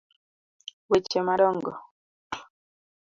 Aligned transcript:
weche 0.89 1.19
ma 1.27 1.35
dongo: 1.39 1.71